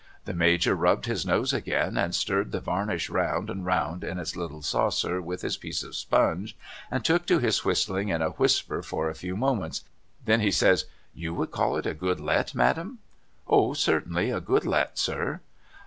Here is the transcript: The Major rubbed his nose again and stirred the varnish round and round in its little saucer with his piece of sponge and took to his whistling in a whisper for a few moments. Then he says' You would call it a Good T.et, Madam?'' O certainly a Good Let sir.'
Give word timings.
The 0.25 0.33
Major 0.33 0.73
rubbed 0.75 1.05
his 1.05 1.27
nose 1.27 1.53
again 1.53 1.95
and 1.95 2.15
stirred 2.15 2.51
the 2.51 2.59
varnish 2.59 3.07
round 3.07 3.51
and 3.51 3.63
round 3.67 4.03
in 4.03 4.17
its 4.17 4.35
little 4.35 4.63
saucer 4.63 5.21
with 5.21 5.43
his 5.43 5.57
piece 5.57 5.83
of 5.83 5.93
sponge 5.95 6.57
and 6.89 7.05
took 7.05 7.27
to 7.27 7.37
his 7.37 7.63
whistling 7.63 8.09
in 8.09 8.19
a 8.19 8.29
whisper 8.31 8.81
for 8.81 9.09
a 9.09 9.13
few 9.13 9.37
moments. 9.37 9.83
Then 10.25 10.39
he 10.39 10.49
says' 10.49 10.85
You 11.13 11.35
would 11.35 11.51
call 11.51 11.77
it 11.77 11.85
a 11.85 11.93
Good 11.93 12.17
T.et, 12.17 12.55
Madam?'' 12.55 12.97
O 13.47 13.73
certainly 13.75 14.31
a 14.31 14.41
Good 14.41 14.65
Let 14.65 14.97
sir.' 14.97 15.39